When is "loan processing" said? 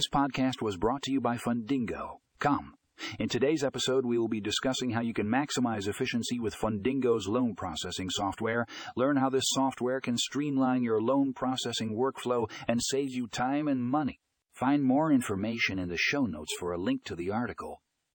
7.28-8.08, 11.02-11.94